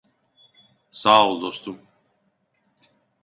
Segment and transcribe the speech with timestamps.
[0.91, 1.81] Sağol dostum.